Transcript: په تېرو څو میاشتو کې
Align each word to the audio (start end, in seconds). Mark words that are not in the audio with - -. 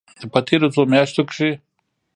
په 0.31 0.39
تېرو 0.47 0.67
څو 0.73 0.81
میاشتو 0.91 1.21
کې 1.31 1.49